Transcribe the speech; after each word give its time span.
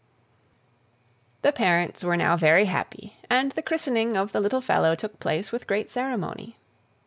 The 1.43 1.51
parents 1.51 2.03
were 2.03 2.17
now 2.17 2.35
very 2.35 2.65
happy, 2.65 3.17
and 3.29 3.51
the 3.51 3.61
christening 3.61 4.17
of 4.17 4.31
the 4.31 4.39
little 4.39 4.59
fellow 4.59 4.95
took 4.95 5.19
place 5.19 5.51
with 5.51 5.67
great 5.67 5.91
ceremony. 5.91 6.57